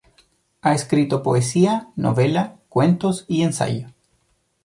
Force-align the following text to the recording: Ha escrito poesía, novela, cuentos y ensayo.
Ha 0.63 0.73
escrito 0.73 1.21
poesía, 1.21 1.89
novela, 1.95 2.55
cuentos 2.69 3.23
y 3.27 3.43
ensayo. 3.43 3.89